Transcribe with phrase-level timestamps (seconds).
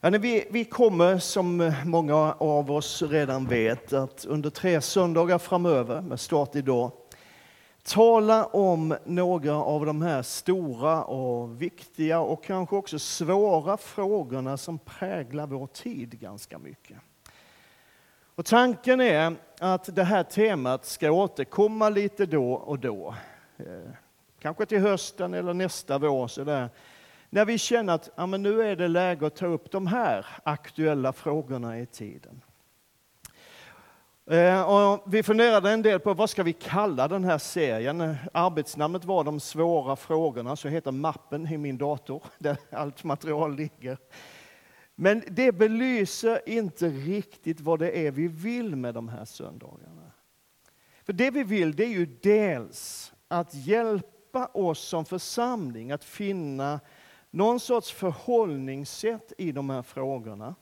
[0.00, 6.00] Ja, vi, vi kommer, som många av oss redan vet, att under tre söndagar framöver,
[6.00, 6.92] med start idag,
[7.82, 14.78] tala om några av de här stora och viktiga och kanske också svåra frågorna som
[14.78, 16.96] präglar vår tid ganska mycket.
[18.34, 23.14] Och tanken är att det här temat ska återkomma lite då och då.
[23.56, 23.90] Eh,
[24.40, 26.28] kanske till hösten eller nästa vår.
[26.28, 26.68] Sådär
[27.30, 30.26] när vi känner att ja, men nu är det läge att ta upp de här
[30.44, 32.42] aktuella frågorna i tiden.
[34.30, 38.16] Eh, och vi funderade en del på vad ska vi kalla den här serien.
[38.32, 43.98] Arbetsnamnet var De svåra frågorna, så heter mappen i min dator där allt material ligger.
[44.94, 50.12] Men det belyser inte riktigt vad det är vi vill med de här söndagarna.
[51.04, 56.80] För det vi vill det är ju dels att hjälpa oss som församling att finna
[57.30, 60.54] någon sorts förhållningssätt i de här frågorna.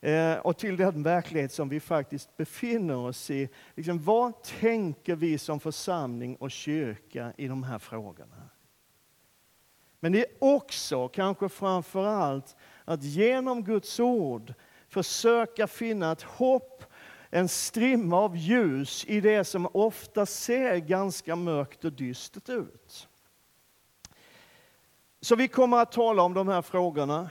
[0.00, 3.48] Eh, och till den verklighet som vi faktiskt befinner oss i.
[3.74, 8.48] Liksom, vad tänker vi som församling och kyrka i de här frågorna?
[10.00, 14.54] Men det är också, kanske framför allt, att genom Guds ord
[14.88, 16.84] försöka finna ett hopp,
[17.30, 23.08] en strimma av ljus i det som ofta ser ganska mörkt och dystert ut.
[25.24, 27.30] Så vi kommer att tala om de här frågorna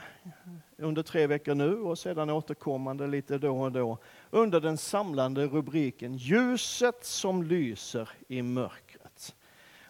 [0.76, 3.98] under tre veckor nu och sedan återkommande lite då och då
[4.30, 9.34] under den samlande rubriken Ljuset som lyser i mörkret.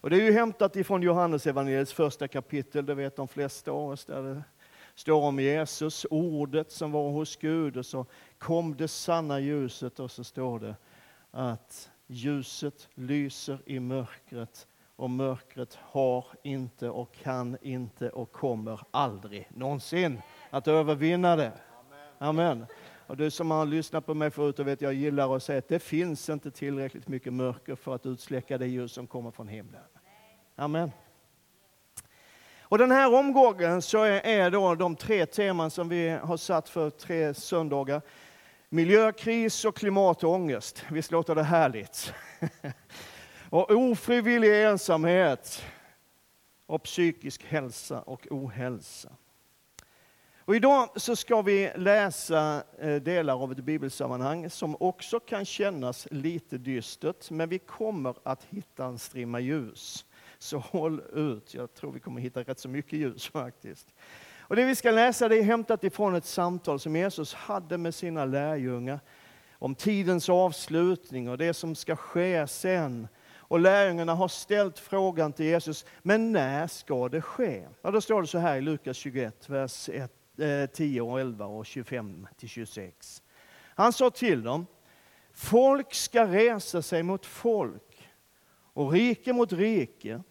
[0.00, 3.90] Och det är ju hämtat ifrån Johannes evangeliets första kapitel, det vet de flesta av
[3.90, 4.42] oss, där det
[4.94, 8.06] står om Jesus, ordet som var hos Gud och så
[8.38, 10.76] kom det sanna ljuset och så står det
[11.30, 19.48] att ljuset lyser i mörkret och mörkret har inte och kan inte och kommer aldrig
[19.54, 21.52] någonsin att övervinna det.
[22.18, 22.66] Amen.
[23.06, 25.68] Och du som har lyssnat på mig förut och vet jag gillar att säga att
[25.68, 29.82] det finns inte tillräckligt mycket mörker för att utsläcka det ljus som kommer från himlen.
[30.56, 30.90] Amen.
[32.60, 36.90] Och den här omgången så är då de tre teman som vi har satt för
[36.90, 38.02] tre söndagar.
[38.68, 40.84] Miljökris och klimat och ångest.
[40.90, 42.14] Visst låter det härligt?
[43.54, 45.62] och ofrivillig ensamhet
[46.66, 49.08] och psykisk hälsa och ohälsa.
[50.38, 56.08] Och idag så ska vi läsa eh, delar av ett bibelsammanhang som också kan kännas
[56.10, 60.04] lite dystert, men vi kommer att hitta en strimma ljus.
[60.38, 63.94] Så håll ut, jag tror vi kommer hitta rätt så mycket ljus faktiskt.
[64.38, 67.94] Och det vi ska läsa det är hämtat ifrån ett samtal som Jesus hade med
[67.94, 69.00] sina lärjungar
[69.52, 73.08] om tidens avslutning och det som ska ske sen
[73.48, 77.66] och lärjungarna har ställt frågan till Jesus, men när ska det ske?
[77.82, 81.46] Ja, då står det så här i Lukas 21, vers 1, eh, 10 och 11
[81.46, 83.22] och 25 till 26.
[83.74, 84.66] Han sa till dem,
[85.32, 88.10] folk ska resa sig mot folk
[88.74, 90.22] och rike mot rike.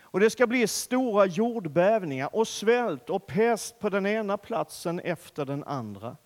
[0.00, 5.44] Och det ska bli stora jordbävningar och svält och pest på den ena platsen efter
[5.44, 6.16] den andra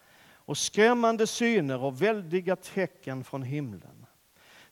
[0.49, 3.98] och skrämmande syner och väldiga tecken från himlen.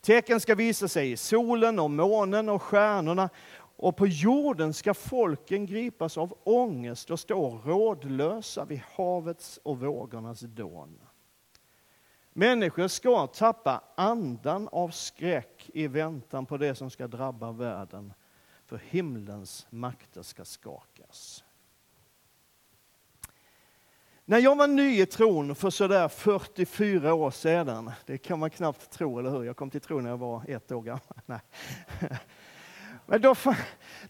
[0.07, 3.31] Tecken ska visa sig i solen och månen och stjärnorna
[3.77, 10.41] och på jorden ska folken gripas av ångest och stå rådlösa vid havets och vågornas
[10.41, 10.99] dån.
[12.33, 18.13] Människor ska tappa andan av skräck i väntan på det som ska drabba världen,
[18.67, 21.45] för himlens makter ska skakas.
[24.29, 28.91] När jag var ny i tron för sådär 44 år sedan, det kan man knappt
[28.91, 29.45] tro, eller hur?
[29.45, 31.03] Jag kom till tro när jag var ett år gammal.
[31.27, 31.41] Nej.
[33.07, 33.35] Men då,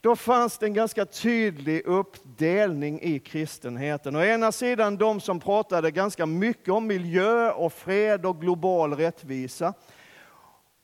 [0.00, 4.16] då fanns det en ganska tydlig uppdelning i kristenheten.
[4.16, 9.74] Å ena sidan de som pratade ganska mycket om miljö och fred och global rättvisa.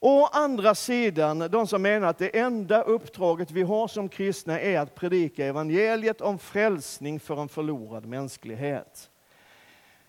[0.00, 4.81] Å andra sidan de som menar att det enda uppdraget vi har som kristna är
[4.81, 9.09] att predika evangeliet om frälsning för en förlorad mänsklighet.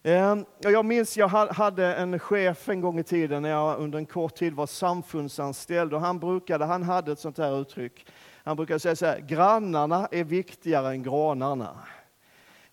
[0.05, 4.05] Ehm, jag minns jag hade en chef en gång i tiden när jag under en
[4.05, 8.05] kort tid var samfundsanställd och han brukade, han hade ett sånt här uttryck.
[8.43, 11.79] Han brukade säga så här, grannarna är viktigare än granarna.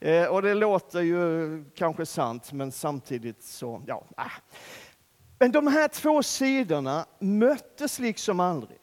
[0.01, 4.05] Ehm, och det låter ju kanske sant, men samtidigt så, ja.
[4.17, 4.31] Ah.
[5.39, 8.79] Men de här två sidorna möttes liksom aldrig.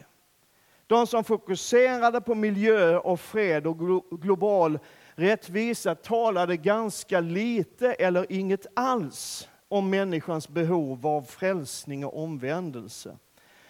[0.88, 3.80] De som fokuserade på miljö och fred och
[4.22, 4.80] global
[5.18, 13.18] rättvisa talade ganska lite eller inget alls om människans behov av frälsning och omvändelse.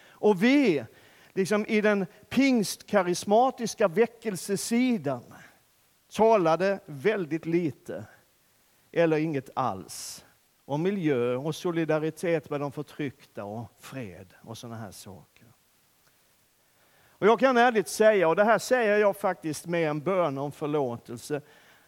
[0.09, 0.85] Och vi,
[1.33, 5.23] liksom i den pingstkarismatiska väckelsesidan,
[6.11, 8.05] talade väldigt lite
[8.91, 10.25] eller inget alls.
[10.65, 15.36] Om miljö och solidaritet med de förtryckta och fred och sådana här saker.
[17.19, 20.51] Och jag kan ärligt säga, och det här säger jag faktiskt med en bön om
[20.51, 21.41] förlåtelse,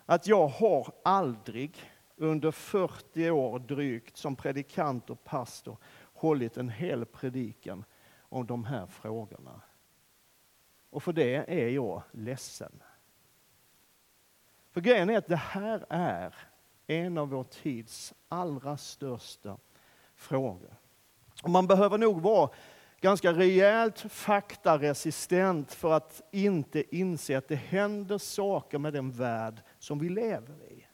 [0.05, 5.77] att jag har aldrig under 40 år drygt som predikant och pastor
[6.13, 7.83] hållit en hel predikan
[8.21, 9.61] om de här frågorna.
[10.89, 12.83] Och för det är jag ledsen.
[14.71, 16.35] För grejen är att det här är
[16.87, 19.57] en av vår tids allra största
[20.15, 20.73] frågor.
[21.43, 22.49] Och man behöver nog vara
[23.01, 29.99] ganska rejält faktaresistent för att inte inse att det händer saker med den värld som
[29.99, 30.85] vi lever i.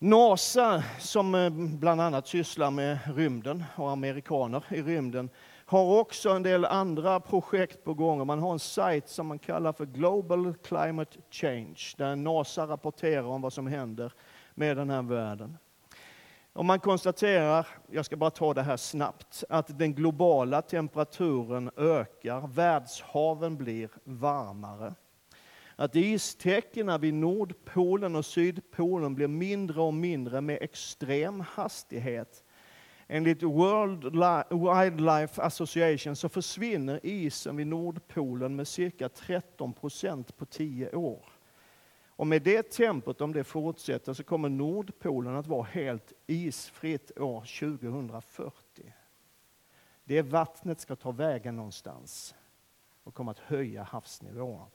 [0.00, 5.30] NASA, som eh, bland annat sysslar med rymden och amerikaner i rymden,
[5.66, 8.26] har också en del andra projekt på gång.
[8.26, 13.42] Man har en sajt som man kallar för Global Climate Change, där NASA rapporterar om
[13.42, 14.12] vad som händer
[14.54, 15.56] med den här världen.
[16.58, 22.48] Om man konstaterar, jag ska bara ta det här snabbt, att den globala temperaturen ökar,
[22.48, 24.94] världshaven blir varmare.
[25.76, 32.44] Att istäckena vid Nordpolen och Sydpolen blir mindre och mindre med extrem hastighet.
[33.06, 34.04] Enligt World
[34.50, 41.37] Wildlife Association så försvinner isen vid Nordpolen med cirka 13 procent på tio år.
[42.18, 47.40] Och med det tempot, om det fortsätter, så kommer Nordpolen att vara helt isfritt år
[47.40, 48.52] 2040.
[50.04, 52.34] Det vattnet ska ta vägen någonstans
[53.04, 54.70] och kommer att höja havsnivån.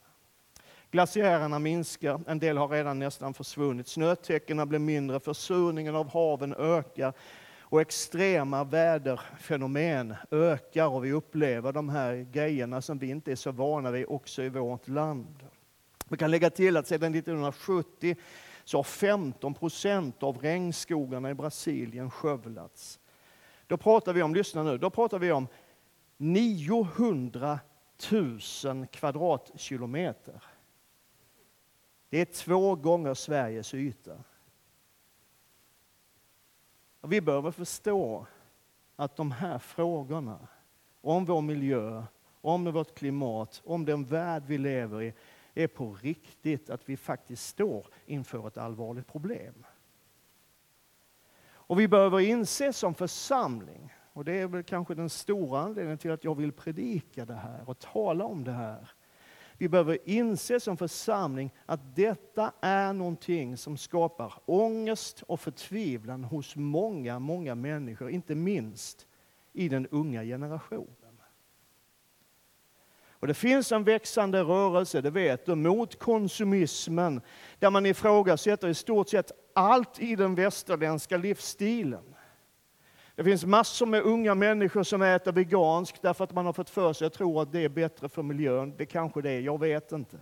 [0.90, 3.88] Glaciärerna minskar, en del har redan nästan försvunnit.
[3.88, 7.12] Snötäckena blir mindre, försurningen av haven ökar
[7.58, 13.52] och extrema väderfenomen ökar och vi upplever de här grejerna som vi inte är så
[13.52, 15.44] vana vid också i vårt land.
[16.14, 18.16] Man kan lägga till att sedan 1970
[18.64, 23.00] så har 15 procent av regnskogarna i Brasilien skövlats.
[23.66, 25.48] Då pratar vi om, lyssna nu, då pratar vi om
[26.16, 27.58] 900
[28.10, 30.42] 000 kvadratkilometer.
[32.08, 34.16] Det är två gånger Sveriges yta.
[37.00, 38.26] Och vi behöver förstå
[38.96, 40.48] att de här frågorna
[41.00, 42.04] om vår miljö,
[42.40, 45.14] om vårt klimat, om den värld vi lever i,
[45.54, 49.66] är på riktigt att vi faktiskt står inför ett allvarligt problem.
[51.46, 56.10] Och vi behöver inse som församling, och det är väl kanske den stora anledningen till
[56.10, 58.90] att jag vill predika det här och tala om det här.
[59.58, 66.56] Vi behöver inse som församling att detta är någonting som skapar ångest och förtvivlan hos
[66.56, 69.06] många, många människor, inte minst
[69.52, 71.03] i den unga generationen.
[73.24, 77.20] Och det finns en växande rörelse, det vet du, mot konsumismen,
[77.58, 82.14] där man ifrågasätter i stort sett allt i den västerländska livsstilen.
[83.14, 86.92] Det finns massor med unga människor som äter veganskt därför att man har fått för
[86.92, 88.74] sig att tro att det är bättre för miljön.
[88.76, 90.16] Det kanske det är, jag vet inte.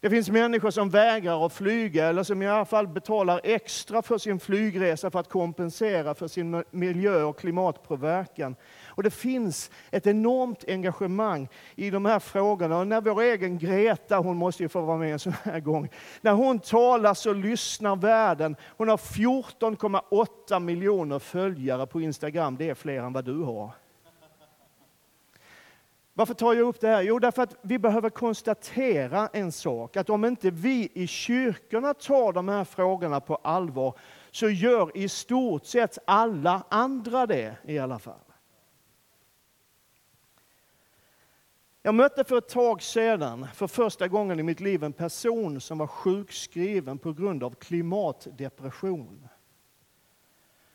[0.00, 4.18] Det finns människor som vägrar att flyga eller som i alla fall betalar extra för
[4.18, 8.56] sin flygresa för att kompensera för sin miljö och klimatpåverkan.
[8.96, 12.78] Och det finns ett enormt engagemang i de här frågorna.
[12.78, 15.88] Och när vår egen Greta, hon måste ju få vara med en sån här gång,
[16.20, 18.56] när hon talar så lyssnar världen.
[18.76, 23.70] Hon har 14,8 miljoner följare på Instagram, det är fler än vad du har.
[26.14, 27.02] Varför tar jag upp det här?
[27.02, 32.32] Jo, därför att vi behöver konstatera en sak, att om inte vi i kyrkorna tar
[32.32, 33.98] de här frågorna på allvar,
[34.30, 38.25] så gör i stort sett alla andra det i alla fall.
[41.86, 45.78] Jag mötte för ett tag sedan, för första gången i mitt liv, en person som
[45.78, 49.28] var sjukskriven på grund av klimatdepression.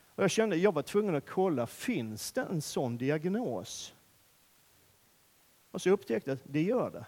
[0.06, 3.96] Och jag kände jag var tvungen att kolla, finns det en sån diagnos?
[5.72, 7.06] Och så upptäckte jag att det gör det.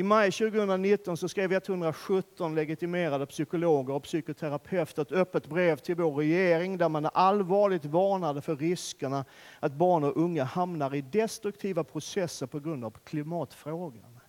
[0.00, 6.14] I maj 2019 så skrev 117 legitimerade psykologer och psykoterapeuter ett öppet brev till vår
[6.14, 9.24] regering där man allvarligt varnade för riskerna
[9.60, 14.20] att barn och unga hamnar i destruktiva processer på grund av klimatfrågan.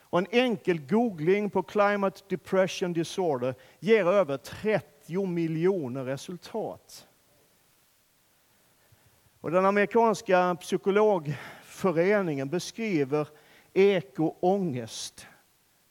[0.00, 7.08] Och en enkel googling på Climate Depression Disorder ger över 30 miljoner resultat.
[9.40, 13.28] Och den amerikanska psykologföreningen beskriver
[13.74, 15.26] ekoångest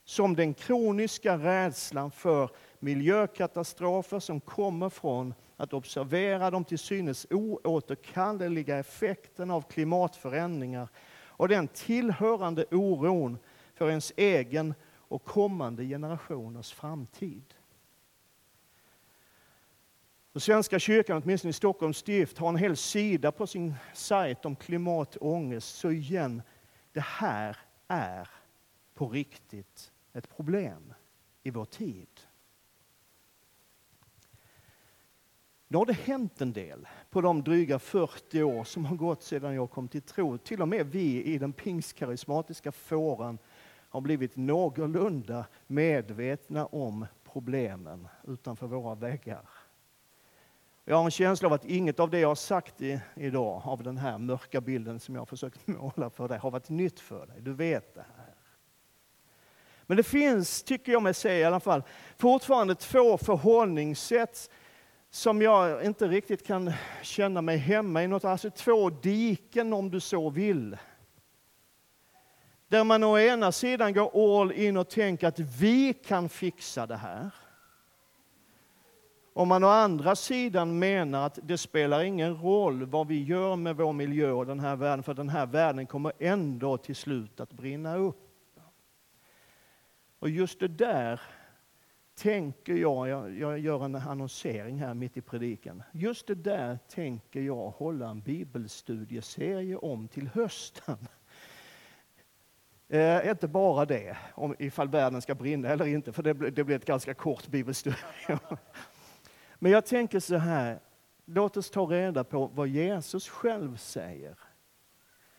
[0.04, 8.78] som den kroniska rädslan för miljökatastrofer som kommer från att observera de till synes oåterkalleliga
[8.78, 10.88] effekterna av klimatförändringar
[11.26, 13.38] och den tillhörande oron
[13.74, 17.54] för ens egen och kommande generationers framtid.
[20.32, 24.56] Den Svenska kyrkan, åtminstone i Stockholms stift, har en hel sida på sin sajt om
[24.56, 25.74] klimatångest.
[25.74, 26.42] Så igen,
[26.92, 27.56] det här
[27.88, 28.28] är
[28.94, 30.94] på riktigt ett problem
[31.42, 32.20] i vår tid.
[35.68, 39.54] Nu har det hänt en del på de dryga 40 år som har gått sedan
[39.54, 40.38] jag kom till tro.
[40.38, 43.38] Till och med vi i den pingstkarismatiska fåran
[43.88, 49.48] har blivit någorlunda medvetna om problemen utanför våra väggar.
[50.90, 53.82] Jag har en känsla av att inget av det jag har sagt i, idag, av
[53.82, 57.26] den här mörka bilden som jag har försökt måla för dig, har varit nytt för
[57.26, 57.36] dig.
[57.40, 58.34] Du vet det här.
[59.86, 61.82] Men det finns, tycker jag mig se i alla fall,
[62.18, 64.50] fortfarande två förhållningssätt
[65.10, 68.06] som jag inte riktigt kan känna mig hemma i.
[68.06, 70.76] Något, alltså två diken om du så vill.
[72.68, 76.96] Där man å ena sidan går all in och tänker att vi kan fixa det
[76.96, 77.30] här.
[79.38, 83.76] Om man å andra sidan menar att det spelar ingen roll vad vi gör med
[83.76, 87.52] vår miljö och den här världen, för den här världen kommer ändå till slut att
[87.52, 88.60] brinna upp.
[90.18, 91.20] Och just det där
[92.14, 95.82] tänker jag, jag, jag gör en annonsering här mitt i predikan.
[95.92, 100.96] Just det där tänker jag hålla en bibelstudieserie om till hösten.
[102.90, 106.76] Eh, inte bara det, om ifall världen ska brinna eller inte, för det, det blir
[106.76, 108.38] ett ganska kort bibelstudium.
[109.58, 110.80] Men jag tänker så här,
[111.24, 114.38] låt oss ta reda på vad Jesus själv säger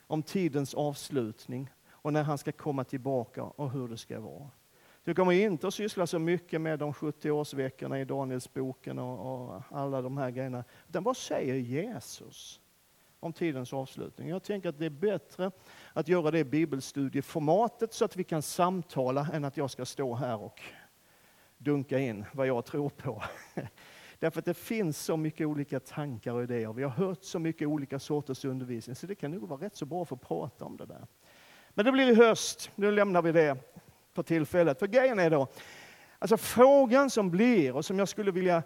[0.08, 4.50] om tidens avslutning och när han ska komma tillbaka och hur det ska vara.
[5.04, 9.62] Du kommer inte att syssla så mycket med de 70 årsveckorna i Danielsboken och, och
[9.70, 10.64] alla de här grejerna.
[10.90, 12.60] Utan vad säger Jesus
[13.20, 14.30] om tidens avslutning?
[14.30, 15.52] Jag tänker att det är bättre
[15.94, 20.16] att göra det i bibelstudieformatet så att vi kan samtala än att jag ska stå
[20.16, 20.62] här och
[21.58, 23.24] dunka in vad jag tror på.
[24.20, 26.74] Därför att det finns så mycket olika tankar och idéer.
[26.74, 29.86] Vi har hört så mycket olika sorters undervisning, så det kan nog vara rätt så
[29.86, 31.08] bra att få prata om det där.
[31.70, 33.58] Men det blir i höst, nu lämnar vi det
[34.14, 34.80] för tillfället.
[34.80, 35.48] För grejen är då,
[36.20, 38.64] alltså frågan som blir och som jag skulle vilja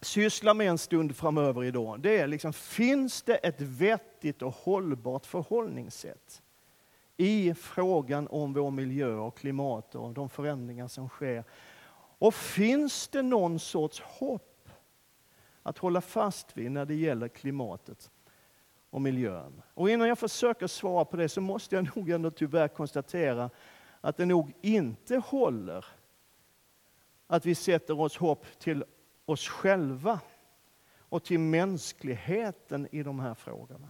[0.00, 5.26] syssla med en stund framöver idag, det är liksom, finns det ett vettigt och hållbart
[5.26, 6.42] förhållningssätt
[7.16, 11.44] i frågan om vår miljö och klimat och de förändringar som sker?
[12.18, 14.55] Och finns det någon sorts hopp
[15.66, 18.10] att hålla fast vid när det gäller klimatet
[18.90, 19.62] och miljön.
[19.74, 23.50] Och innan jag försöker svara på det så måste jag nog ändå tyvärr konstatera
[24.00, 25.84] att det nog inte håller
[27.26, 28.84] att vi sätter oss hopp till
[29.24, 30.20] oss själva
[30.98, 33.88] och till mänskligheten i de här frågorna.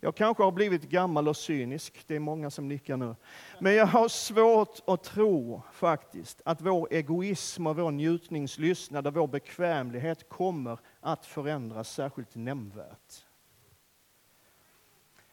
[0.00, 3.14] Jag kanske har blivit gammal och cynisk, det är många som nickar nu.
[3.60, 9.26] Men jag har svårt att tro faktiskt att vår egoism och vår njutningslystnad och vår
[9.26, 13.26] bekvämlighet kommer att förändras särskilt nämnvärt.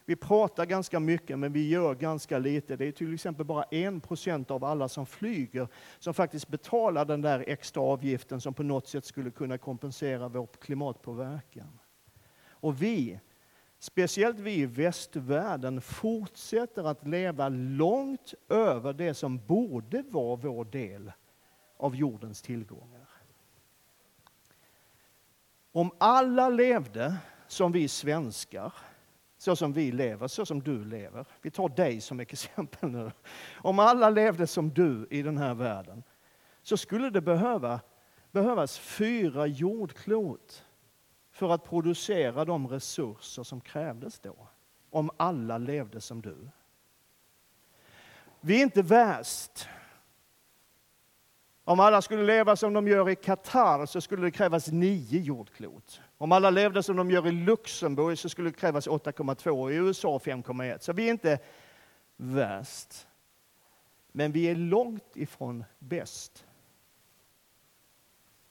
[0.06, 2.76] Vi pratar ganska mycket men vi gör ganska lite.
[2.76, 5.68] Det är till exempel bara en procent av alla som flyger
[6.00, 10.48] som faktiskt betalar den där extra avgiften som på något sätt skulle kunna kompensera vår
[10.62, 11.80] klimatpåverkan.
[12.50, 13.20] Och vi
[13.84, 21.12] speciellt vi i västvärlden, fortsätter att leva långt över det som borde vara vår del
[21.78, 23.08] av jordens tillgångar.
[25.72, 27.16] Om alla levde
[27.48, 28.74] som vi svenskar,
[29.38, 31.26] så som vi lever, så som du lever.
[31.42, 33.12] Vi tar dig som exempel nu.
[33.56, 36.04] Om alla levde som du i den här världen,
[36.62, 37.80] så skulle det behöva,
[38.32, 40.66] behövas fyra jordklot
[41.34, 44.36] för att producera de resurser som krävdes då.
[44.90, 46.38] Om alla levde som du.
[48.42, 49.68] Vi är inte värst.
[51.64, 56.02] Om alla skulle leva som de gör i Qatar så skulle det krävas nio jordklot.
[56.18, 59.76] Om alla levde som de gör i Luxemburg så skulle det krävas 8,2 och i
[59.76, 60.78] USA 5,1.
[60.80, 61.40] Så vi är inte
[62.16, 63.08] värst.
[64.12, 66.46] Men vi är långt ifrån bäst.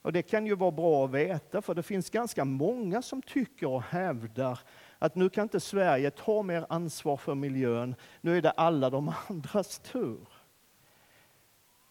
[0.03, 3.67] Och det kan ju vara bra att veta, för det finns ganska många som tycker
[3.67, 4.59] och hävdar
[4.99, 9.13] att nu kan inte Sverige ta mer ansvar för miljön, nu är det alla de
[9.29, 10.29] andras tur.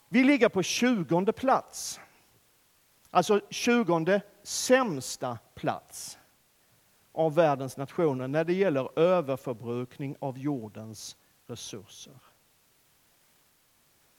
[0.09, 1.99] Vi ligger på 20 plats.
[3.09, 6.19] Alltså 20 sämsta plats
[7.11, 12.19] av världens nationer när det gäller överförbrukning av jordens resurser.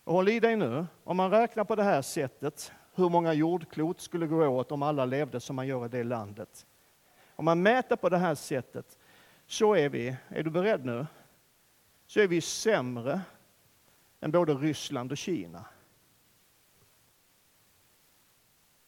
[0.05, 4.01] Och håll i dig nu, om man räknar på det här sättet hur många jordklot
[4.01, 6.67] skulle gå åt om alla levde som man gör i det landet.
[7.37, 8.99] Om man mäter på det här sättet
[9.47, 11.07] så är vi, är du beredd nu?
[12.07, 13.21] Så är vi sämre
[14.21, 15.65] än både Ryssland och Kina.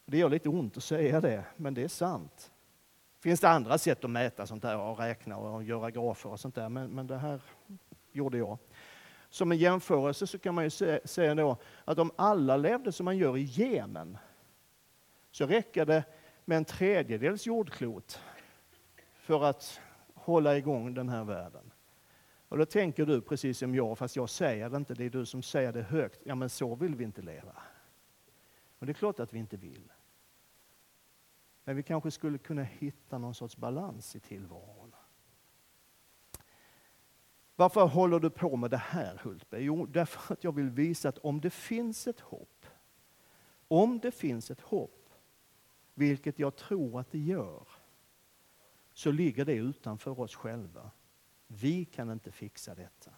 [0.06, 2.50] Det gör lite ont att säga det, men det är sant.
[3.20, 6.54] Finns det andra sätt att mäta sånt där och räkna och göra grafer och sånt
[6.54, 7.40] där, men, men det här
[8.12, 8.58] gjorde jag.
[9.34, 10.70] Som en jämförelse så kan man ju
[11.04, 14.18] säga då att om alla levde som man gör i Jemen
[15.30, 16.04] så räcker det
[16.44, 18.20] med en tredjedels jordklot
[19.14, 19.80] för att
[20.14, 21.72] hålla igång den här världen.
[22.48, 25.26] Och då tänker du precis som jag, fast jag säger det inte, det är du
[25.26, 26.20] som säger det högt.
[26.24, 27.56] Ja, men så vill vi inte leva.
[28.78, 29.92] Och det är klart att vi inte vill.
[31.64, 34.83] Men vi kanske skulle kunna hitta någon sorts balans i tillvaron.
[37.56, 39.64] Varför håller du på med det här Hultberg?
[39.64, 42.66] Jo, därför att jag vill visa att om det finns ett hopp,
[43.68, 45.12] om det finns ett hopp,
[45.94, 47.68] vilket jag tror att det gör,
[48.92, 50.90] så ligger det utanför oss själva.
[51.46, 53.10] Vi kan inte fixa detta.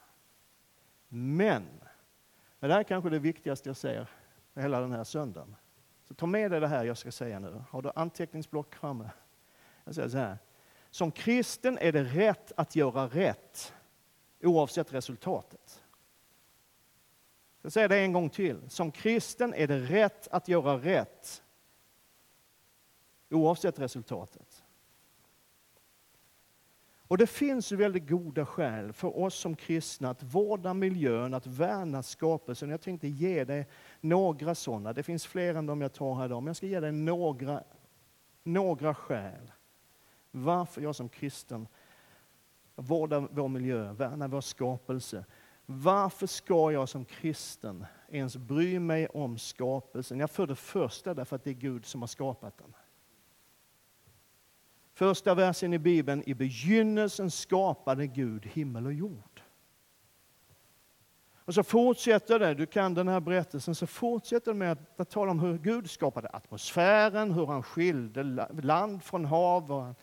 [1.09, 1.64] Men,
[2.59, 4.09] det här är kanske det viktigaste jag säger
[4.55, 5.57] hela den här söndagen.
[6.02, 7.64] Så ta med dig det här jag ska säga nu.
[7.71, 9.11] Har du anteckningsblock framme?
[9.85, 10.38] Jag säger så här.
[10.90, 13.75] Som kristen är det rätt att göra rätt
[14.47, 15.83] oavsett resultatet.
[17.62, 18.71] Jag säger det en gång till.
[18.71, 21.43] Som kristen är det rätt att göra rätt
[23.31, 24.62] oavsett resultatet.
[27.09, 32.03] Och det finns väldigt goda skäl för oss som kristna att vårda miljön, att värna
[32.03, 32.71] skapelsen.
[32.71, 33.69] Jag tänkte ge dig
[34.00, 34.93] några sådana.
[34.93, 37.62] Det finns fler än de jag tar här idag, men jag ska ge dig några,
[38.43, 39.53] några skäl
[40.31, 41.69] varför jag som kristen
[42.76, 45.25] vårda vår miljö, värna vår skapelse.
[45.66, 50.18] Varför ska jag som kristen ens bry mig om skapelsen?
[50.18, 52.75] Jag för det första därför att det är Gud som har skapat den.
[54.95, 59.42] Första versen i Bibeln, i begynnelsen skapade Gud himmel och jord.
[61.47, 65.11] Och så fortsätter det, du kan den här berättelsen, så fortsätter det med att, att
[65.11, 68.22] tala om hur Gud skapade atmosfären, hur han skilde
[68.62, 69.94] land från hav, och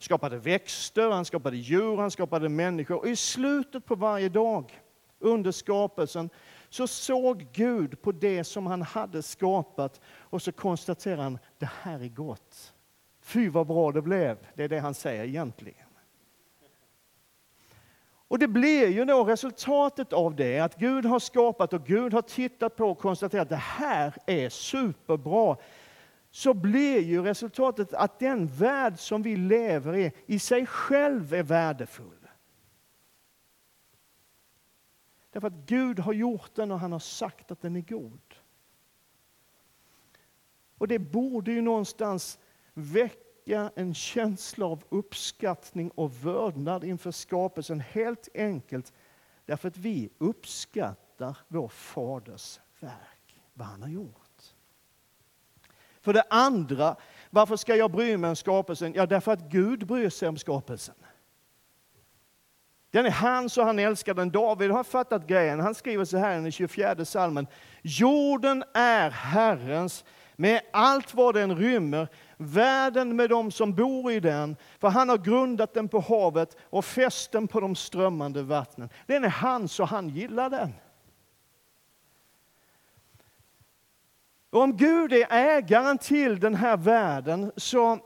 [0.00, 2.98] skapade växter, han skapade djur, han skapade människor.
[2.98, 4.80] Och i slutet på varje dag
[5.18, 6.30] under skapelsen
[6.68, 12.00] så såg Gud på det som han hade skapat och så konstaterade han, det här
[12.00, 12.74] är gott.
[13.22, 14.38] Fy vad bra det blev.
[14.54, 15.86] Det är det han säger egentligen.
[18.30, 22.22] Och det blir ju då resultatet av det, att Gud har skapat och Gud har
[22.22, 25.56] tittat på och konstaterat att det här är superbra.
[26.30, 31.42] Så blir ju resultatet att den värld som vi lever i, i sig själv är
[31.42, 32.28] värdefull.
[35.30, 38.34] Därför att Gud har gjort den och han har sagt att den är god.
[40.78, 42.38] Och det borde ju någonstans
[42.74, 47.80] väcka en känsla av uppskattning och vördnad inför skapelsen.
[47.80, 48.92] Helt enkelt
[49.44, 54.29] därför att vi uppskattar vår faders verk, vad han har gjort.
[56.02, 56.96] För det andra,
[57.30, 58.92] varför ska jag bry mig om skapelsen?
[58.94, 60.94] Ja, därför att Gud bryr sig om skapelsen.
[62.90, 64.30] Den är hans och han älskar den.
[64.30, 65.60] David har fattat grejen.
[65.60, 67.46] Han skriver så här i den 24 salmen.
[67.82, 70.04] Jorden är Herrens
[70.36, 74.56] med allt vad den rymmer, världen med dem som bor i den.
[74.78, 78.88] För han har grundat den på havet och fäst den på de strömmande vattnen.
[79.06, 80.72] Den är hans och han gillar den.
[84.58, 87.98] Om Gud är ägaren till den här världen så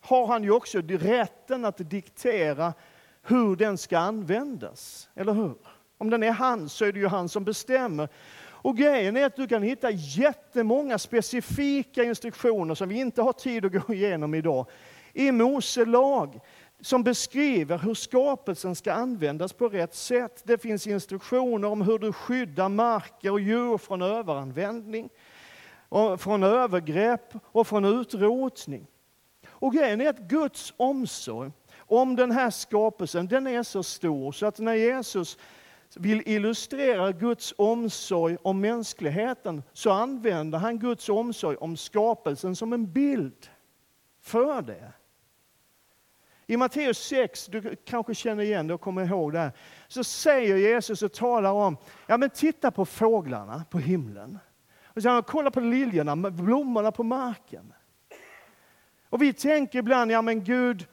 [0.00, 2.74] har han ju också rätten att diktera
[3.22, 5.08] hur den ska användas.
[5.14, 5.54] Eller hur?
[5.98, 8.08] Om den är hans så är det ju han som bestämmer.
[8.64, 13.64] Och grejen är att du kan hitta jättemånga specifika instruktioner som vi inte har tid
[13.64, 14.66] att gå igenom idag
[15.12, 16.40] i Mose lag
[16.80, 20.42] som beskriver hur skapelsen ska användas på rätt sätt.
[20.44, 25.08] Det finns instruktioner om hur du skyddar marker och djur från överanvändning,
[26.18, 28.86] från övergrepp och från utrotning.
[29.46, 34.46] Och grejen är att Guds omsorg om den här skapelsen, den är så stor så
[34.46, 35.38] att när Jesus
[35.96, 42.92] vill illustrera Guds omsorg om mänskligheten så använder han Guds omsorg om skapelsen som en
[42.92, 43.50] bild
[44.20, 44.92] för det.
[46.46, 49.52] I Matteus 6, du kanske känner igen det och kommer ihåg det,
[49.88, 54.38] så säger Jesus och talar om, ja men titta på fåglarna på himlen.
[54.94, 57.72] Och så kolla på liljorna, blommorna på marken.
[59.08, 60.86] Och vi tänker ibland, ja men Gud,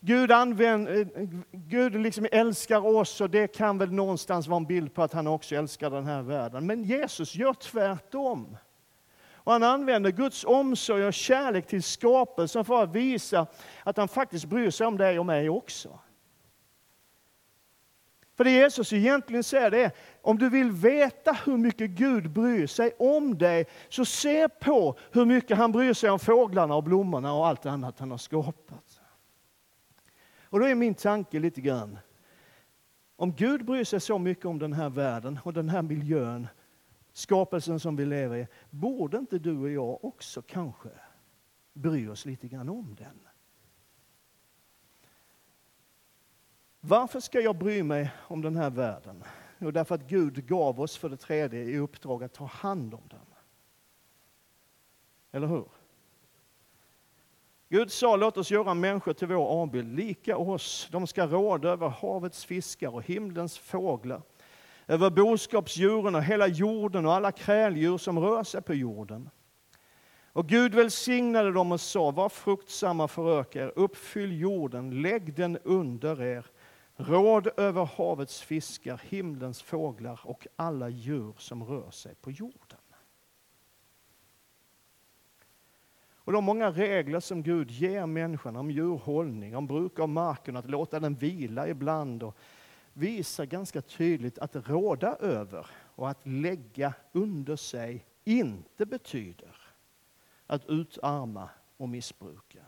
[0.00, 1.06] Gud, använd, eh,
[1.52, 5.26] Gud liksom älskar oss och det kan väl någonstans vara en bild på att han
[5.26, 6.66] också älskar den här världen.
[6.66, 8.56] Men Jesus gör tvärtom.
[9.32, 13.46] Och han använder Guds omsorg och kärlek till skapelsen för att visa
[13.84, 15.98] att han faktiskt bryr sig om dig och mig också.
[18.36, 19.92] För det Jesus egentligen säger det är,
[20.22, 25.24] om du vill veta hur mycket Gud bryr sig om dig, så se på hur
[25.24, 29.00] mycket han bryr sig om fåglarna och blommorna och allt annat han har skapat.
[30.42, 31.98] Och då är min tanke lite grann,
[33.16, 36.48] om Gud bryr sig så mycket om den här världen och den här miljön,
[37.12, 40.88] skapelsen som vi lever i, borde inte du och jag också kanske
[41.72, 43.33] bry oss lite grann om den?
[46.86, 49.24] Varför ska jag bry mig om den här världen?
[49.58, 53.02] Jo, därför att Gud gav oss för det tredje i uppdrag att ta hand om
[53.10, 53.26] den.
[55.32, 55.64] Eller hur?
[57.68, 60.88] Gud sa, låt oss göra människor till vår avbild, lika oss.
[60.92, 64.22] De ska råda över havets fiskar och himlens fåglar,
[64.86, 69.30] över boskapsdjuren och hela jorden och alla kräldjur som rör sig på jorden.
[70.32, 76.22] Och Gud välsignade dem och sa, var fruktsamma föröka er, uppfyll jorden, lägg den under
[76.22, 76.46] er
[76.96, 82.78] råd över havets fiskar, himlens fåglar och alla djur som rör sig på jorden.
[86.24, 90.70] Och de många regler som Gud ger människan om djurhållning, om bruk av marken, att
[90.70, 92.36] låta den vila ibland och
[92.92, 99.56] visar ganska tydligt att råda över och att lägga under sig inte betyder
[100.46, 102.64] att utarma och missbruka.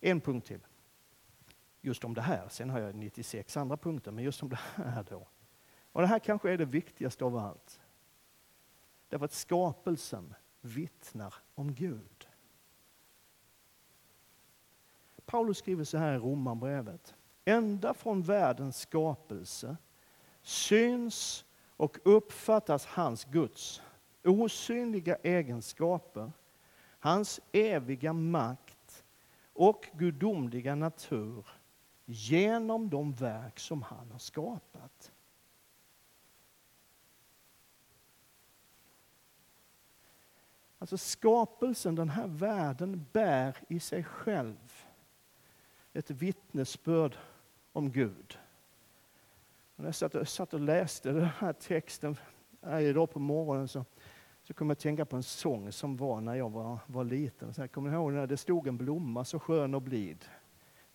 [0.00, 0.60] En punkt till
[1.82, 2.48] just om det här.
[2.48, 5.28] Sen har jag 96 andra punkter, men just om det här då.
[5.92, 7.80] Och det här kanske är det viktigaste av allt.
[9.08, 12.28] Därför att skapelsen vittnar om Gud.
[15.24, 17.14] Paulus skriver så här i Romarbrevet.
[17.44, 19.76] Ända från världens skapelse
[20.42, 21.44] syns
[21.76, 23.82] och uppfattas hans Guds
[24.24, 26.32] osynliga egenskaper,
[26.98, 29.04] hans eviga makt
[29.52, 31.46] och gudomliga natur
[32.12, 35.12] genom de verk som han har skapat.
[40.78, 44.86] Alltså skapelsen, den här världen, bär i sig själv
[45.92, 47.16] ett vittnesbörd
[47.72, 48.38] om Gud.
[49.76, 52.16] När jag satt, satt och läste den här texten
[52.80, 53.84] idag på morgonen så,
[54.42, 57.54] så kom jag att tänka på en sång som var när jag var, var liten.
[57.54, 60.24] Så här, kommer ihåg när det stod en blomma så skön och blid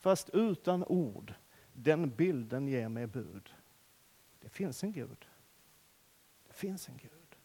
[0.08, 1.34] fast utan ord.
[1.74, 3.54] Den bilden ger mig bud.
[4.40, 5.28] Det finns en Gud.
[6.48, 7.36] Det finns en Gud.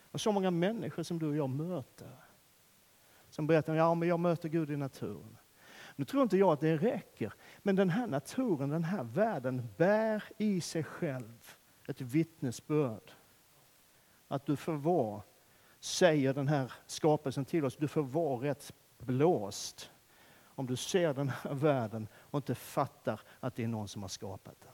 [0.00, 2.16] Och så många människor som du och jag möter.
[3.28, 5.36] Som berättar, ja men jag möter Gud i naturen.
[5.96, 10.24] Nu tror inte jag att det räcker, men den här naturen, den här världen bär
[10.36, 11.54] i sig själv
[11.88, 13.12] ett vittnesbörd.
[14.28, 15.22] Att du får vara,
[15.80, 19.90] säger den här skapelsen till oss, du får vara rätt blåst
[20.58, 24.08] om du ser den här världen och inte fattar att det är någon som har
[24.08, 24.72] skapat den.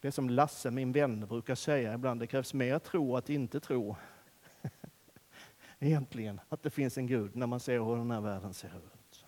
[0.00, 3.60] Det är som Lasse, min vän, brukar säga ibland, det krävs mer tro att inte
[3.60, 3.96] tro.
[5.78, 9.24] Egentligen, att det finns en Gud när man ser hur den här världen ser ut.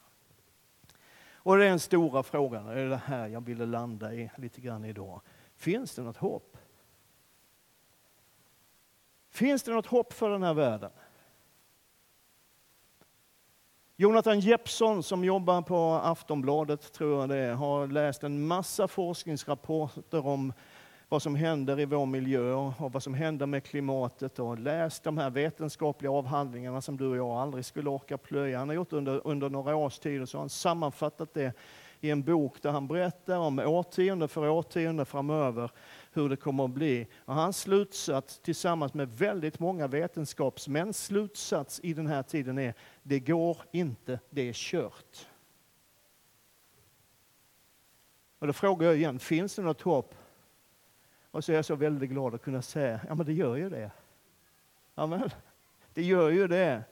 [1.34, 4.60] Och det är den stora frågan, det är det här jag ville landa i lite
[4.60, 5.20] grann idag.
[5.54, 6.56] Finns det något hopp?
[9.30, 10.90] Finns det något hopp för den här världen?
[14.02, 20.26] Jonathan Jeppsson som jobbar på Aftonbladet, tror jag det är, har läst en massa forskningsrapporter
[20.26, 20.52] om
[21.08, 25.18] vad som händer i vår miljö och vad som händer med klimatet och läst de
[25.18, 28.58] här vetenskapliga avhandlingarna som du och jag aldrig skulle orka plöja.
[28.58, 31.52] Han har gjort under, under några års tid och så har han sammanfattat det
[32.00, 35.70] i en bok där han berättar om årtionde för årtionde framöver
[36.12, 37.06] hur det kommer att bli.
[37.24, 43.20] Och hans slutsats tillsammans med väldigt många vetenskapsmäns slutsats i den här tiden är det
[43.20, 45.26] går inte, det är kört.
[48.38, 50.14] Och då frågar jag igen, finns det något hopp?
[51.30, 53.70] Och så är jag så väldigt glad att kunna säga, ja men det gör ju
[53.70, 53.90] det.
[54.94, 55.30] Amen.
[55.94, 56.84] Det gör ju det.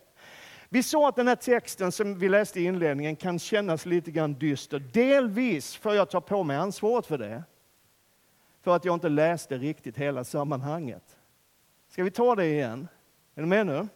[0.68, 4.34] Vi sa att den här texten som vi läste i inledningen kan kännas lite grann
[4.34, 4.78] dyster.
[4.78, 7.44] Delvis får jag ta på mig ansvaret för det.
[8.62, 11.18] För att jag inte läste riktigt hela sammanhanget.
[11.88, 12.88] Ska vi ta det igen?
[13.34, 13.88] Är ni med nu?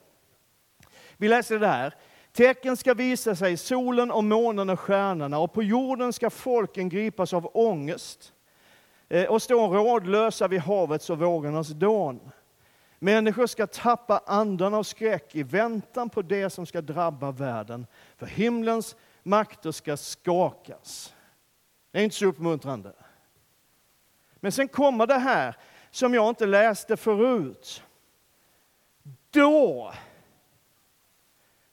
[1.16, 1.94] Vi läser det här.
[2.32, 7.32] Tecken ska visa sig solen och månen och stjärnorna och på jorden ska folken gripas
[7.32, 8.32] av ångest
[9.08, 12.20] eh, och stå rådlösa vid havets och vågornas dån.
[12.98, 18.26] Människor ska tappa andan av skräck i väntan på det som ska drabba världen, för
[18.26, 21.14] himlens makter ska skakas.
[21.90, 22.92] Det är inte så uppmuntrande.
[24.44, 25.56] Men sen kommer det här
[25.90, 27.82] som jag inte läste förut.
[29.30, 29.92] Då,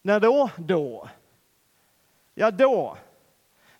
[0.02, 1.10] när då då?
[2.34, 2.98] Ja, då,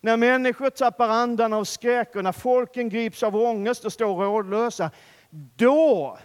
[0.00, 4.90] När människor tappar andan av skräck och när folken grips av ångest och står rådlösa,
[5.56, 6.18] då,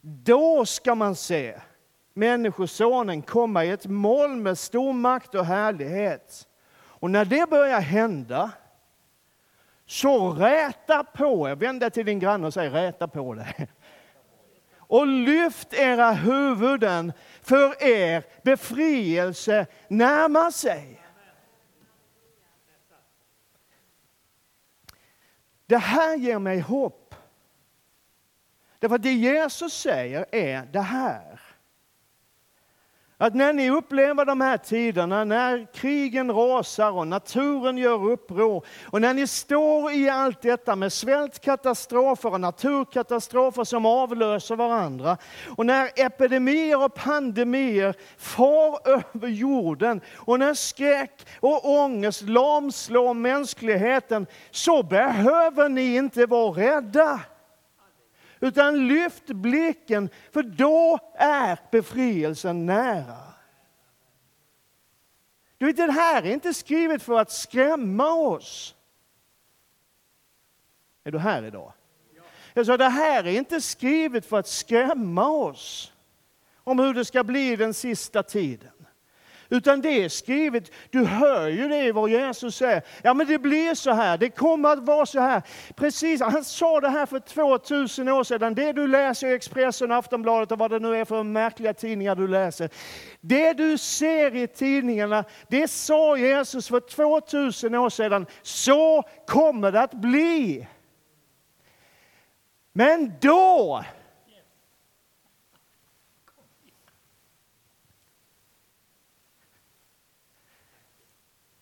[0.00, 1.60] då ska man se
[2.14, 6.48] Människosonen komma i ett moln med stor makt och härlighet.
[6.74, 8.50] Och när det börjar hända,
[9.92, 11.54] så räta på er.
[11.54, 13.68] Vänd dig till din granne och säg räta på dig.
[14.76, 21.02] Och lyft era huvuden, för er befrielse närmar sig.
[25.66, 27.14] Det här ger mig hopp.
[28.78, 31.40] Därför att det Jesus säger är det här.
[33.22, 39.00] Att när ni upplever de här tiderna, när krigen rasar och naturen gör uppror och
[39.00, 45.16] när ni står i allt detta med svältkatastrofer och naturkatastrofer som avlöser varandra
[45.56, 54.26] och när epidemier och pandemier far över jorden och när skräck och ångest lamslår mänskligheten
[54.50, 57.20] så behöver ni inte vara rädda.
[58.42, 63.32] Utan lyft blicken, för då är befrielsen nära.
[65.58, 68.74] Du vet, det här är inte skrivet för att skrämma oss.
[71.04, 71.72] Är du här idag?
[72.54, 75.92] Jag sa, det här är inte skrivet för att skrämma oss
[76.56, 78.81] om hur det ska bli den sista tiden.
[79.52, 82.82] Utan det är skrivet, du hör ju det vad Jesus säger.
[83.02, 85.42] Ja men det blir så här, det kommer att vara så här.
[85.76, 88.54] Precis, han sa det här för 2000 år sedan.
[88.54, 92.28] Det du läser i Expressen, Aftonbladet och vad det nu är för märkliga tidningar du
[92.28, 92.70] läser.
[93.20, 98.26] Det du ser i tidningarna, det sa Jesus för 2000 år sedan.
[98.42, 100.66] Så kommer det att bli.
[102.72, 103.84] Men då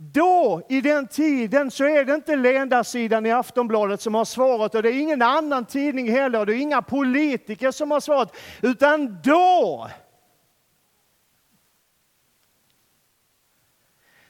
[0.03, 4.83] Då, i den tiden, så är det inte ledarsidan i Aftonbladet som har svaret och
[4.83, 8.37] det är ingen annan tidning heller och det är inga politiker som har svaret.
[8.63, 9.91] Utan då,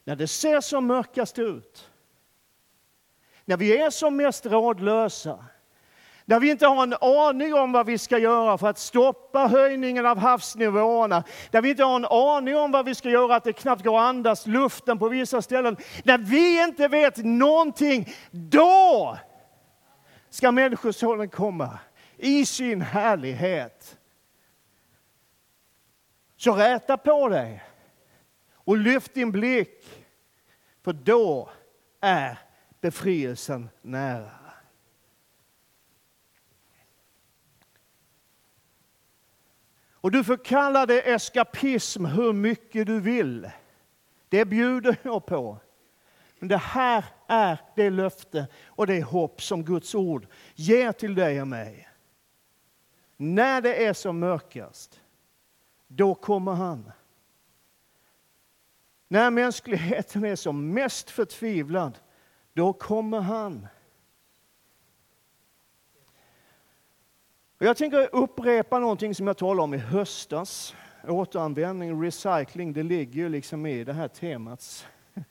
[0.05, 1.91] när det ser som mörkast ut,
[3.45, 5.45] när vi är som mest rådlösa,
[6.31, 10.07] där vi inte har en aning om vad vi ska göra för att stoppa höjningen
[10.07, 11.25] av havsnivåerna.
[11.51, 13.99] Där vi inte har en aning om vad vi ska göra, att det knappt går
[13.99, 15.77] att andas luften på vissa ställen.
[16.05, 19.19] När vi inte vet någonting, då
[20.29, 21.79] ska Människosonen komma
[22.17, 23.99] i sin härlighet.
[26.37, 27.65] Så räta på dig
[28.55, 30.07] och lyft din blick,
[30.85, 31.51] för då
[32.01, 32.39] är
[32.81, 34.40] befrielsen nära.
[40.01, 43.51] Och du får kalla det eskapism hur mycket du vill.
[44.29, 45.59] Det bjuder jag på.
[46.39, 51.41] Men det här är det löfte och det hopp som Guds ord ger till dig
[51.41, 51.89] och mig.
[53.17, 55.01] När det är som mörkast,
[55.87, 56.93] då kommer han.
[59.09, 61.99] När mänskligheten är som mest förtvivlad,
[62.53, 63.67] då kommer han.
[67.61, 70.75] Och jag tänker upprepa någonting som jag talade om i höstas.
[71.09, 74.87] Återanvändning, recycling, det ligger ju liksom i det här temats...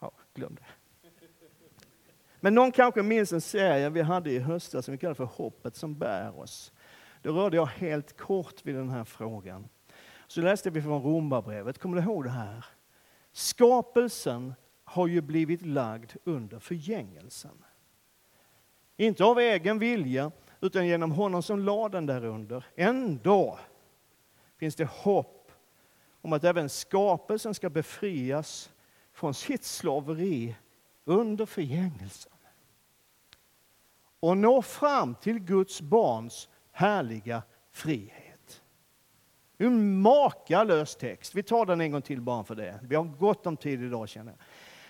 [0.00, 0.66] Ja, glöm det.
[2.40, 5.76] Men någon kanske minns en serie vi hade i höstas som vi kallade för Hoppet
[5.76, 6.72] som bär oss.
[7.22, 9.68] Då rörde jag helt kort vid den här frågan.
[10.26, 12.64] Så läste vi från Romarbrevet, kommer du ihåg det här?
[13.32, 17.64] Skapelsen har ju blivit lagd under förgängelsen.
[18.96, 22.64] Inte av egen vilja, utan genom honom som lade den där under.
[22.76, 23.58] Ändå
[24.58, 25.52] finns det hopp
[26.20, 28.70] om att även skapelsen ska befrias
[29.12, 30.56] från sitt slaveri
[31.04, 32.32] under förgängelsen
[34.20, 38.62] och nå fram till Guds barns härliga frihet.
[39.58, 41.34] En makalös text.
[41.34, 42.80] Vi tar den en gång till bara för det.
[42.82, 44.40] Vi har gott om tid idag känner jag.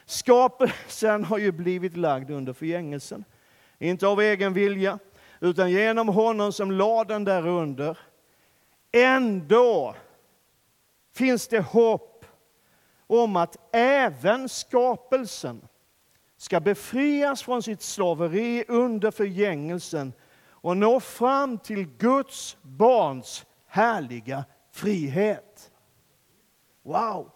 [0.04, 3.24] Skapelsen har ju blivit lagd under förgängelsen.
[3.78, 4.98] Inte av egen vilja,
[5.40, 7.98] utan genom honom som lade den där under.
[8.92, 9.94] Ändå
[11.12, 12.24] finns det hopp
[13.06, 15.68] om att även skapelsen
[16.36, 20.12] ska befrias från sitt slaveri under förgängelsen
[20.48, 25.72] och nå fram till Guds barns härliga frihet.
[26.82, 27.30] Wow!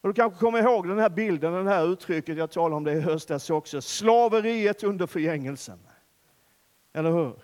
[0.00, 2.92] Och du kanske kommer ihåg den här bilden, det här uttrycket, jag talade om det
[2.92, 5.78] i höstas också, slaveriet under förgängelsen.
[6.96, 7.36] Eller hur?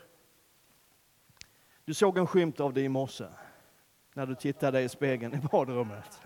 [1.84, 3.26] Du såg en skymt av det i morse
[4.14, 6.20] när du tittade i spegeln i badrummet.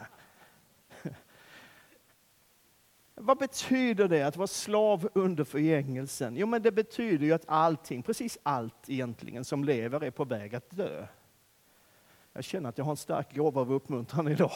[3.15, 6.37] Vad betyder det att vara slav under förgängelsen?
[6.37, 10.55] Jo, men det betyder ju att allting, precis allt egentligen, som lever är på väg
[10.55, 11.07] att dö.
[12.33, 14.53] Jag känner att jag har en stark gåva av uppmuntran idag.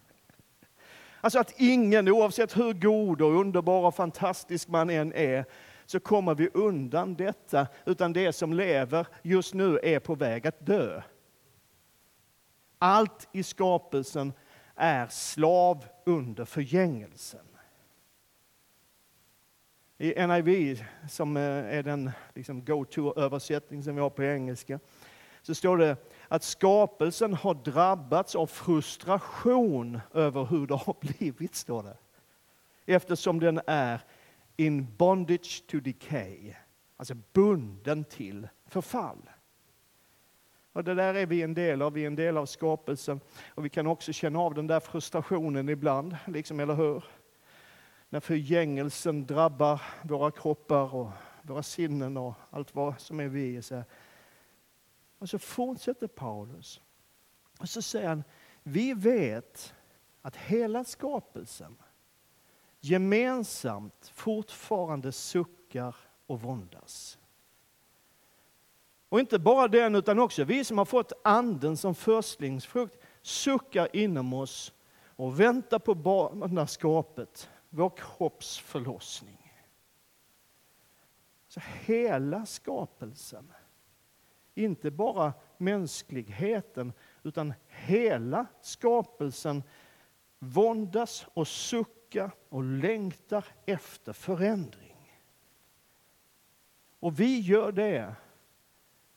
[1.20, 5.44] alltså att ingen, oavsett hur god och underbar och fantastisk man än är,
[5.86, 10.66] så kommer vi undan detta, utan det som lever just nu är på väg att
[10.66, 11.02] dö.
[12.78, 14.32] Allt i skapelsen
[14.74, 17.46] är slav under förgängelsen.
[19.98, 24.80] I NIV, som eh, är den liksom go-to-översättning som vi har på engelska,
[25.42, 25.96] så står det
[26.28, 31.96] att skapelsen har drabbats av frustration över hur det har blivit, står det.
[32.86, 34.00] Eftersom den är
[34.56, 36.54] in bondage to decay,
[36.96, 39.30] alltså bunden till förfall.
[40.72, 43.20] Och det där är vi en del av, vi är en del av skapelsen.
[43.46, 47.04] Och vi kan också känna av den där frustrationen ibland, liksom, eller hur?
[48.08, 51.10] När förgängelsen drabbar våra kroppar och
[51.42, 53.62] våra sinnen och allt vad som är vi.
[53.62, 53.82] Så
[55.18, 56.80] och så fortsätter Paulus.
[57.58, 58.24] Och så säger han,
[58.62, 59.74] vi vet
[60.22, 61.76] att hela skapelsen
[62.84, 67.18] gemensamt fortfarande suckar och våndas.
[69.08, 74.32] Och inte bara den, utan också vi som har fått anden som förstlingsfrukt suckar inom
[74.32, 74.72] oss
[75.16, 79.52] och väntar på barnaskapet, vår kropps förlossning.
[81.48, 83.52] Så hela skapelsen,
[84.54, 86.92] inte bara mänskligheten,
[87.22, 89.62] utan hela skapelsen
[90.38, 92.03] våndas och suckar
[92.48, 95.20] och längtar efter förändring.
[97.00, 98.14] Och vi gör det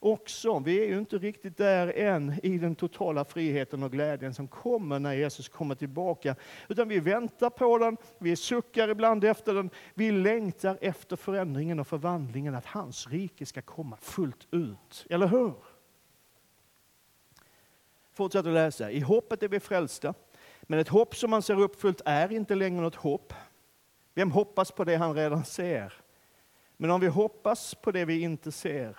[0.00, 0.58] också.
[0.58, 4.98] Vi är ju inte riktigt där än i den totala friheten och glädjen som kommer
[4.98, 6.36] när Jesus kommer tillbaka.
[6.68, 11.86] Utan vi väntar på den, vi suckar ibland efter den, vi längtar efter förändringen och
[11.86, 15.06] förvandlingen, att hans rike ska komma fullt ut.
[15.10, 15.54] Eller hur?
[18.12, 18.90] Fortsätt att läsa.
[18.90, 20.14] I hoppet är vi frälsta,
[20.70, 23.32] men ett hopp som man ser uppfyllt är inte längre något hopp.
[24.14, 25.92] Vem hoppas på det han redan ser?
[26.76, 28.96] Men om vi hoppas på det vi inte ser,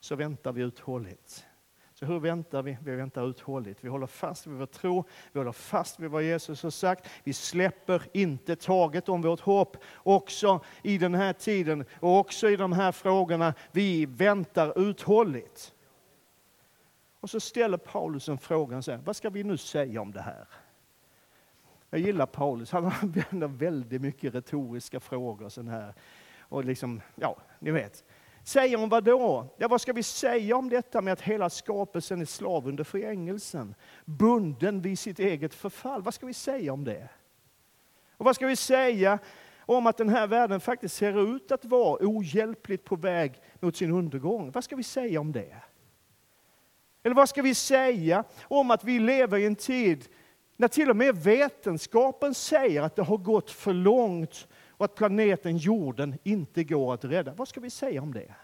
[0.00, 1.46] så väntar vi uthålligt.
[1.94, 2.78] Så hur väntar vi?
[2.82, 3.84] Vi väntar uthålligt.
[3.84, 7.08] Vi håller fast vid vår tro, vi håller fast vid vad Jesus har sagt.
[7.24, 12.56] Vi släpper inte taget om vårt hopp, också i den här tiden och också i
[12.56, 13.54] de här frågorna.
[13.72, 15.74] Vi väntar uthålligt.
[17.20, 20.22] Och så ställer Paulus en fråga, så här, vad ska vi nu säga om det
[20.22, 20.48] här?
[21.90, 25.48] Jag gillar Paulus, han använder väldigt mycket retoriska frågor.
[25.48, 25.94] Sån här.
[26.40, 28.04] Och liksom, ja, ni vet.
[28.42, 29.54] Säger om vad då?
[29.56, 33.74] Ja, vad ska vi säga om detta med att hela skapelsen är slav under förgängelsen?
[34.04, 36.02] Bunden vid sitt eget förfall.
[36.02, 37.08] Vad ska vi säga om det?
[38.16, 39.18] Och vad ska vi säga
[39.58, 43.92] om att den här världen faktiskt ser ut att vara ohjälpligt på väg mot sin
[43.92, 44.50] undergång?
[44.50, 45.56] Vad ska vi säga om det?
[47.02, 50.08] Eller vad ska vi säga om att vi lever i en tid
[50.60, 55.56] när till och med vetenskapen säger att det har gått för långt och att planeten
[55.56, 57.34] jorden inte går att rädda.
[57.34, 58.34] Vad ska vi säga om det?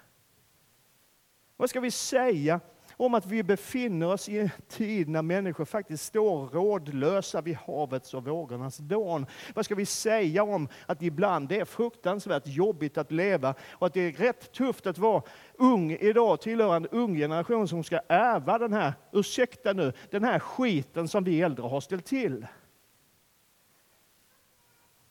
[1.57, 2.61] Vad ska vi säga
[2.97, 8.15] om att vi befinner oss i en tid när människor faktiskt står rådlösa vid havets
[8.15, 9.27] och vågornas dån.
[9.55, 13.95] Vad ska vi säga om att ibland det är fruktansvärt jobbigt att leva och att
[13.95, 15.23] det är rätt tufft att vara
[15.55, 20.39] ung idag, tillhöra en ung generation som ska ärva den här, ursäkta nu, den här
[20.39, 22.47] skiten som vi äldre har ställt till.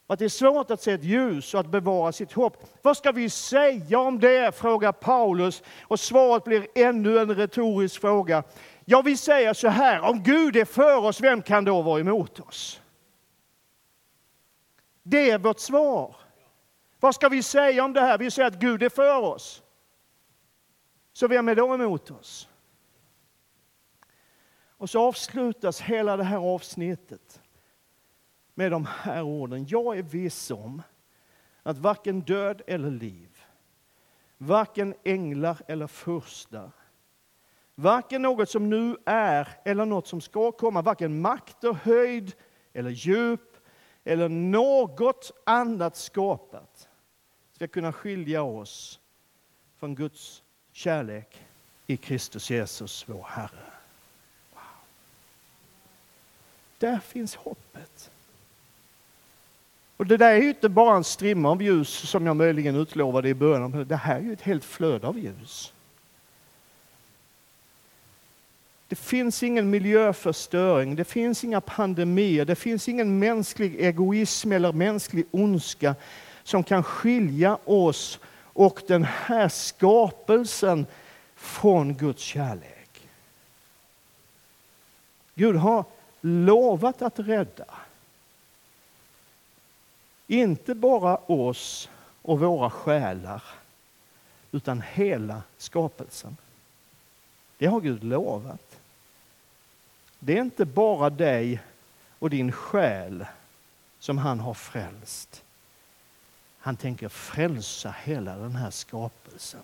[0.08, 2.64] Att det är svårt att se ett ljus och att bevara sitt hopp.
[2.82, 4.56] Vad ska vi säga om det?
[4.56, 5.64] frågar Paulus.
[5.82, 8.44] Och svaret blir ännu en retorisk fråga.
[8.86, 12.40] Ja, vi säger så här, om Gud är för oss, vem kan då vara emot
[12.40, 12.82] oss?
[15.04, 16.16] Det är vårt svar.
[17.00, 18.18] Vad ska vi säga om det här?
[18.18, 19.64] Vi säger att Gud är för oss.
[21.14, 22.50] Så vem är då emot oss?
[24.78, 27.43] Och så avslutas hela det här avsnittet
[28.54, 29.66] med de här orden.
[29.70, 30.82] Jag är viss om
[31.64, 33.44] att varken död eller liv,
[34.38, 36.72] varken änglar eller furstar,
[37.76, 42.36] varken något som nu är eller något som ska komma, varken makt och höjd
[42.74, 43.58] eller djup
[44.04, 46.90] eller något annat skapat
[47.52, 49.00] ska kunna skilja oss
[49.78, 51.42] från Guds kärlek
[51.88, 53.72] i Kristus Jesus, vår Herre.
[54.54, 54.62] Wow.
[56.78, 58.12] Där finns hoppet.
[59.98, 63.30] Och det där är ju inte bara en strimma av ljus som jag möjligen utlovade
[63.30, 63.86] i början.
[63.88, 65.74] Det här är ju ett helt flöde av ljus.
[68.88, 75.26] Det finns ingen miljöförstöring, det finns inga pandemier, det finns ingen mänsklig egoism eller mänsklig
[75.32, 75.96] ondska
[76.44, 78.20] som kan skilja oss
[78.54, 80.86] och den här skapelsen
[81.36, 83.08] från Guds kärlek.
[85.36, 85.86] Gud har
[86.22, 87.66] lovat att rädda.
[90.28, 91.90] Inte bara oss
[92.22, 93.44] och våra själar,
[94.52, 96.38] utan hela skapelsen.
[97.58, 98.80] Det har Gud lovat.
[100.20, 101.62] Det är inte bara dig
[102.20, 103.26] och din själ
[104.00, 105.44] som han har frälst.
[106.60, 109.64] Han tänker frälsa hela den här skapelsen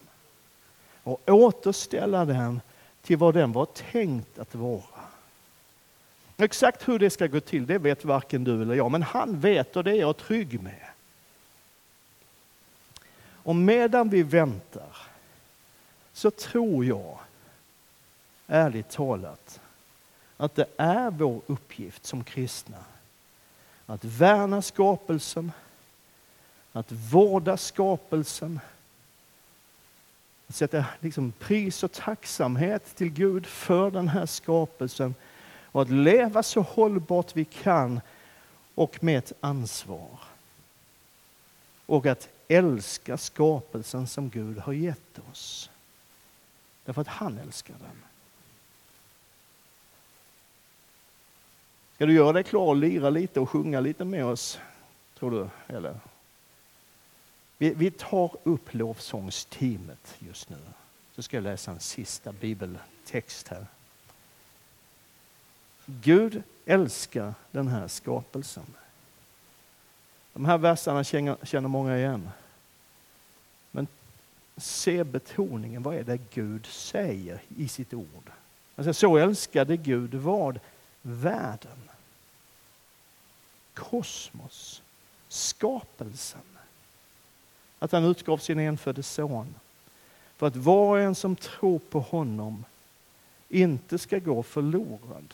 [1.04, 2.62] och återställa den
[3.02, 5.02] till vad den var tänkt att vara.
[6.42, 9.76] Exakt hur det ska gå till, det vet varken du eller jag, men han vet
[9.76, 10.86] och det är jag trygg med.
[13.44, 14.98] Och medan vi väntar
[16.14, 17.20] så tror jag,
[18.48, 19.60] ärligt talat,
[20.38, 22.78] att det är vår uppgift som kristna
[23.86, 25.52] att värna skapelsen,
[26.72, 28.60] att vårda skapelsen,
[30.48, 35.16] att sätta liksom pris och tacksamhet till Gud för den här skapelsen
[35.72, 38.02] och att leva så hållbart vi kan
[38.76, 40.20] och med ett ansvar.
[41.86, 45.70] Och att älska skapelsen som Gud har gett oss.
[46.86, 48.04] Därför att han älskar den.
[51.96, 54.60] Ska du göra dig klar och lira lite och sjunga lite med oss?
[55.20, 55.50] Tror du?
[55.76, 56.00] Eller?
[57.58, 60.58] Vi, vi tar upp lovsångsteamet just nu.
[61.16, 63.66] Så ska jag läsa en sista bibeltext här.
[66.02, 68.66] Gud älskar den här skapelsen.
[70.34, 71.04] De här verserna
[71.44, 72.30] känner många igen.
[73.72, 73.88] Men
[74.58, 78.32] se betoningen, vad är det Gud säger i sitt ord?
[78.76, 80.60] Alltså, så älskade Gud vad?
[81.02, 81.90] Världen.
[83.74, 84.82] Kosmos.
[85.28, 86.42] Skapelsen.
[87.80, 89.56] Att han utgav sin enfödde son.
[90.38, 92.66] För att var och en som tror på honom
[93.50, 95.34] inte ska gå förlorad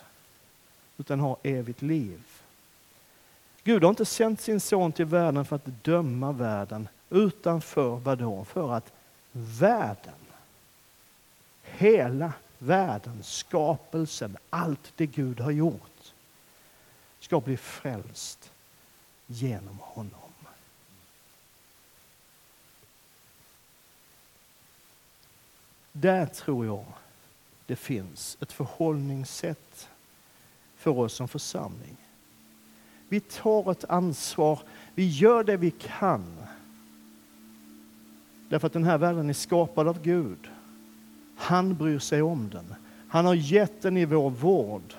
[0.98, 2.22] utan har evigt liv.
[3.64, 8.18] Gud har inte sänt sin son till världen för att döma världen, utan för vad
[8.18, 8.46] då?
[8.46, 8.94] För att
[9.32, 10.14] världen,
[11.64, 16.14] hela världen, skapelsen, allt det Gud har gjort,
[17.20, 18.52] ska bli frälst
[19.28, 20.12] genom honom.
[25.92, 26.86] Där tror jag
[27.66, 29.90] det finns ett förhållningssätt
[30.86, 31.98] för oss som församling.
[33.10, 34.60] Vi tar ett ansvar,
[34.96, 36.24] vi gör det vi kan.
[38.50, 40.50] Därför att den här världen är skapad av Gud.
[41.36, 42.76] Han bryr sig om den.
[43.08, 44.94] Han har gett den i vår vård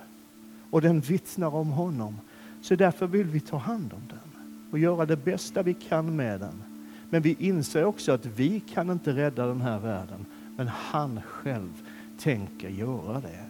[0.71, 2.19] och den vittnar om honom.
[2.61, 6.39] Så därför vill vi ta hand om den och göra det bästa vi kan med
[6.39, 6.63] den.
[7.09, 10.25] Men vi inser också att vi kan inte rädda den här världen,
[10.57, 11.83] men han själv
[12.19, 13.46] tänker göra det.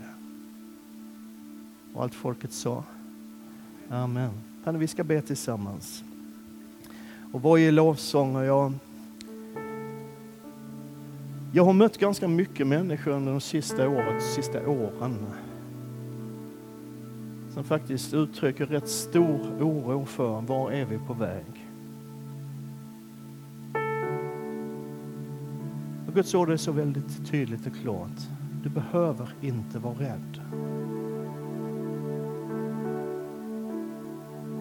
[1.94, 2.84] Och allt folket sa
[3.90, 4.32] Amen.
[4.64, 6.04] Fanny, vi ska be tillsammans.
[7.32, 8.74] Och varje lovsång och jag
[11.54, 15.18] jag har mött ganska mycket människor under de sista, året, sista åren
[17.58, 21.68] som faktiskt uttrycker rätt stor oro för var är vi på väg.
[26.08, 28.22] Och Guds ord är så väldigt tydligt och klart.
[28.64, 30.42] Du behöver inte vara rädd.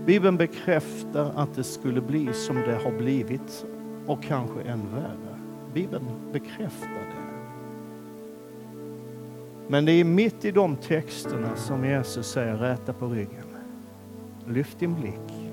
[0.06, 3.66] Bibeln bekräftar att det skulle bli som det har blivit
[4.06, 5.38] och kanske än värre.
[5.74, 7.26] Bibeln bekräftar det.
[9.68, 13.44] Men det är mitt i de texterna som Jesus säger räta på ryggen.
[14.48, 15.50] Lyft din blick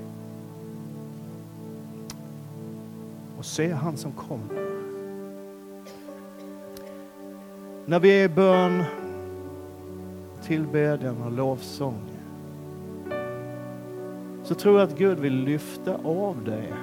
[3.38, 4.74] och se han som kommer.
[7.86, 8.84] När vi är i bön,
[10.44, 12.02] tillbedjan och lovsång
[14.44, 16.74] så tror jag att Gud vill lyfta av dig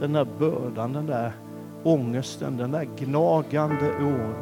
[0.00, 1.32] den där bördan, den där
[1.82, 4.34] ångesten, den där gnagande oron.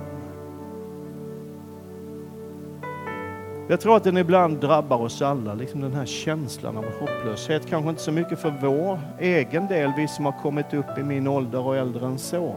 [3.71, 7.66] Jag tror att den ibland drabbar oss alla, liksom den här känslan av hopplöshet.
[7.66, 11.27] Kanske inte så mycket för vår egen del, vi som har kommit upp i min
[11.27, 12.55] ålder och äldre än så.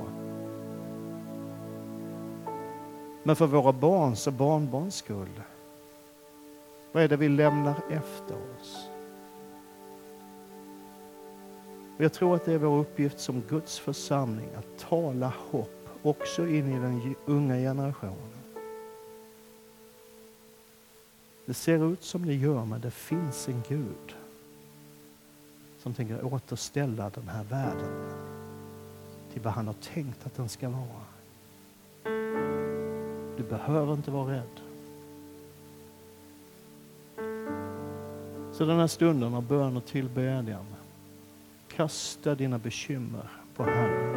[3.24, 5.42] Men för våra barns och barnbarns skull.
[6.92, 8.91] Vad är det vi lämnar efter oss?
[12.02, 16.48] Och jag tror att det är vår uppgift som Guds församling att tala hopp också
[16.48, 18.32] in i den unga generationen.
[21.46, 24.16] Det ser ut som det gör, men det finns en Gud
[25.80, 28.12] som tänker återställa den här världen
[29.34, 31.06] till vad han har tänkt att den ska vara.
[33.38, 34.60] Du behöver inte vara rädd.
[38.54, 40.66] Så den här stunden av bön och tillbedjan,
[41.76, 44.16] kasta dina bekymmer på Herren.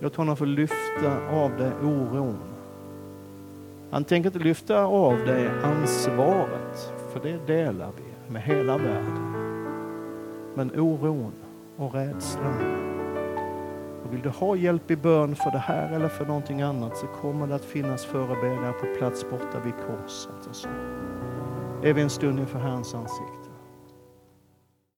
[0.00, 2.38] Låt honom få lyfta av dig oron.
[3.90, 9.32] Han tänker inte lyfta av dig ansvaret, för det delar vi med hela världen.
[10.54, 11.32] Men oron
[11.76, 12.84] och rädslan.
[14.04, 17.06] Och vill du ha hjälp i bön för det här eller för någonting annat så
[17.06, 20.46] kommer det att finnas förebedjare på plats borta vid korset.
[20.48, 20.68] Och så
[21.82, 23.43] är vi en stund inför Herrens ansikte.